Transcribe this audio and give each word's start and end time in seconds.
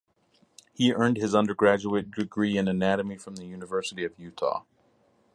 He 0.73 0.91
earned 0.91 1.17
his 1.17 1.35
undergraduate 1.35 2.09
degree 2.09 2.57
in 2.57 2.67
anatomy 2.67 3.19
from 3.19 3.35
the 3.35 3.45
University 3.45 4.03
of 4.03 4.17
Utah. 4.17 4.63